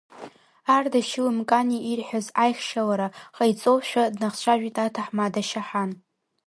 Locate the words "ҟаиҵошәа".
3.35-4.03